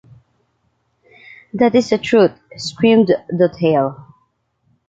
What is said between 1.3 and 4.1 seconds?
That is the truth, screamed Dutheil.